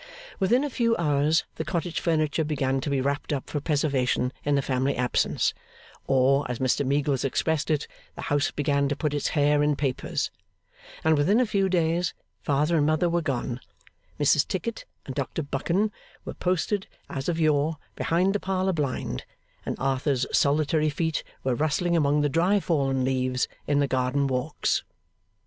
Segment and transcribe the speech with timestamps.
[0.39, 4.55] Within a few hours the cottage furniture began to be wrapped up for preservation in
[4.55, 5.53] the family absence
[6.07, 10.31] or, as Mr Meagles expressed it, the house began to put its hair in papers
[11.03, 13.59] and within a few days Father and Mother were gone,
[14.19, 15.91] Mrs Tickit and Dr Buchan
[16.25, 19.23] were posted, as of yore, behind the parlour blind,
[19.67, 24.81] and Arthur's solitary feet were rustling among the dry fallen leaves in the garden walks.